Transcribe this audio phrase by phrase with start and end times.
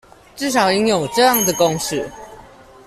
[0.35, 2.09] 至少應有這樣的共識